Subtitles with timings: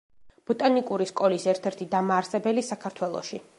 [0.51, 3.45] ბოტანიკური სკოლის ერთ-ერთი დამაარსებელი საქართველოში.